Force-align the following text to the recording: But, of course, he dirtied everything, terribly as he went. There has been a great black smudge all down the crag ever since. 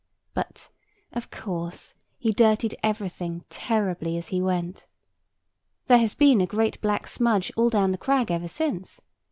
But, 0.33 0.69
of 1.13 1.29
course, 1.29 1.93
he 2.17 2.31
dirtied 2.31 2.75
everything, 2.81 3.45
terribly 3.51 4.17
as 4.17 4.29
he 4.29 4.41
went. 4.41 4.87
There 5.85 5.99
has 5.99 6.15
been 6.15 6.41
a 6.41 6.47
great 6.47 6.81
black 6.81 7.05
smudge 7.07 7.51
all 7.55 7.69
down 7.69 7.91
the 7.91 7.99
crag 7.99 8.31
ever 8.31 8.47
since. 8.47 9.01